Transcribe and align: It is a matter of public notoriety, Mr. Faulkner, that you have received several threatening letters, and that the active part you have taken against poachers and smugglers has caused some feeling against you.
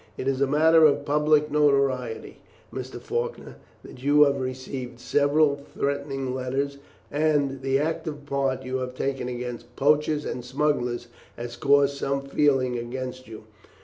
It 0.17 0.27
is 0.27 0.41
a 0.41 0.47
matter 0.47 0.83
of 0.83 1.05
public 1.05 1.51
notoriety, 1.51 2.41
Mr. 2.73 2.99
Faulkner, 2.99 3.57
that 3.83 4.01
you 4.01 4.23
have 4.23 4.41
received 4.41 4.99
several 4.99 5.57
threatening 5.75 6.33
letters, 6.33 6.79
and 7.11 7.51
that 7.51 7.61
the 7.61 7.77
active 7.77 8.25
part 8.25 8.63
you 8.63 8.77
have 8.77 8.95
taken 8.95 9.27
against 9.29 9.75
poachers 9.75 10.25
and 10.25 10.43
smugglers 10.43 11.07
has 11.37 11.55
caused 11.55 11.97
some 11.97 12.21
feeling 12.23 12.79
against 12.79 13.27
you. 13.27 13.43